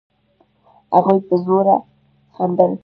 هغوی 0.93 1.17
په 1.27 1.35
زوره 1.43 1.75
خندل. 2.35 2.71